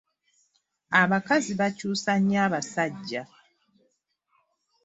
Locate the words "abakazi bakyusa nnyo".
1.01-2.37